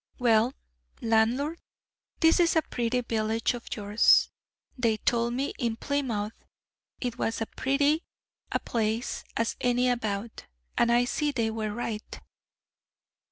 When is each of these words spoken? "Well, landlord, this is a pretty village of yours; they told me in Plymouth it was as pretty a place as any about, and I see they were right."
"Well, 0.17 0.55
landlord, 0.99 1.59
this 2.21 2.39
is 2.39 2.55
a 2.55 2.63
pretty 2.63 3.01
village 3.01 3.53
of 3.53 3.65
yours; 3.75 4.31
they 4.75 4.97
told 4.97 5.35
me 5.35 5.53
in 5.59 5.75
Plymouth 5.75 6.33
it 6.99 7.19
was 7.19 7.39
as 7.39 7.47
pretty 7.55 8.01
a 8.51 8.59
place 8.59 9.23
as 9.37 9.55
any 9.61 9.87
about, 9.89 10.45
and 10.75 10.91
I 10.91 11.05
see 11.05 11.31
they 11.31 11.51
were 11.51 11.71
right." 11.71 12.19